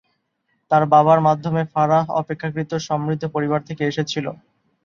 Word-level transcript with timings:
তার 0.71 0.83
বাবার 0.93 1.19
মাধ্যমে 1.27 1.61
ফারাহ 1.73 2.05
অপেক্ষাকৃত 2.21 2.71
সমৃদ্ধ 2.87 3.23
পরিবার 3.35 3.59
থেকে 3.67 3.83
এসেছিলেন। 3.85 4.35